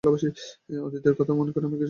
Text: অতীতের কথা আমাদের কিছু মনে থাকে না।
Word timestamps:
অতীতের 0.03 1.13
কথা 1.15 1.31
আমাদের 1.33 1.33
কিছু 1.33 1.35
মনে 1.39 1.51
থাকে 1.55 1.69
না। 1.69 1.77